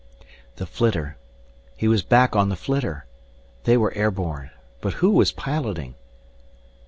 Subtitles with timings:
[0.55, 1.15] The flitter
[1.77, 3.05] he was back on the flitter!
[3.65, 4.49] They were air borne.
[4.81, 5.93] But who was piloting?